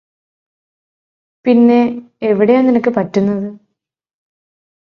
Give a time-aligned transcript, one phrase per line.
[1.45, 1.79] പിന്നെ
[2.21, 3.49] എവിടെയാ നിനക്ക് പറ്റുന്നത്